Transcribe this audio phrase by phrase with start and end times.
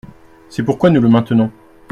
[0.49, 1.51] C’est pourquoi nous le maintenons.